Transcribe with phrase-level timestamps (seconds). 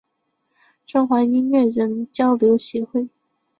[0.83, 3.07] 中华音乐人交流协会